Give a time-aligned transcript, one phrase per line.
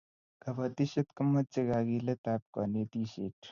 [0.41, 3.37] kabatishiet komache kagilet ak kanetishiet